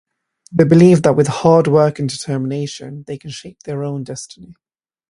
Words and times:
They 0.51 0.63
believe 0.63 1.03
that 1.03 1.15
with 1.15 1.27
hard 1.27 1.67
work 1.67 1.99
and 1.99 2.09
determination, 2.09 3.03
they 3.05 3.19
can 3.19 3.29
shape 3.29 3.61
their 3.65 3.83
own 3.83 4.03
destiny. 4.03 4.55